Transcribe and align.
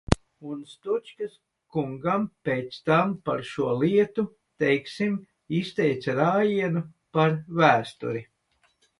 Un 0.51 0.61
Stučkas 0.67 1.33
kungam 1.73 2.23
pēc 2.49 2.79
tam 2.89 3.11
par 3.29 3.43
šo 3.49 3.67
lietu, 3.81 4.23
teiksim, 4.63 5.19
izteica 5.59 6.15
rājienu 6.21 6.83
par 7.19 7.37
vēsturi. 7.61 8.23